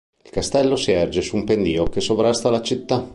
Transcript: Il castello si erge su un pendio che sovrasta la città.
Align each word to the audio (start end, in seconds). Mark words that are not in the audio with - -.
Il 0.25 0.31
castello 0.31 0.77
si 0.77 0.89
erge 0.91 1.21
su 1.21 1.35
un 1.35 1.43
pendio 1.43 1.83
che 1.83 2.01
sovrasta 2.01 2.49
la 2.49 2.63
città. 2.63 3.07